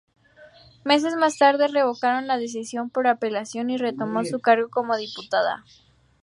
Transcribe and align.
Meses 0.83 1.15
más 1.15 1.37
tarde, 1.37 1.67
revocaron 1.67 2.25
la 2.25 2.39
decisión, 2.39 2.89
por 2.89 3.05
apelación, 3.05 3.69
y 3.69 3.77
retomó 3.77 4.25
su 4.25 4.39
cargo 4.39 4.67
como 4.71 4.97
diputada. 4.97 5.63